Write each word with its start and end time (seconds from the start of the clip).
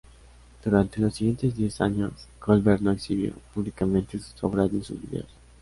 Durante 0.65 0.99
los 0.99 1.13
siguientes 1.13 1.55
diez 1.55 1.79
años, 1.79 2.27
Colbert 2.39 2.81
no 2.81 2.89
exhibió 2.89 3.33
públicamente 3.53 4.17
sus 4.17 4.43
obras 4.43 4.73
ni 4.73 4.83
sus 4.83 4.99
videos. 4.99 5.27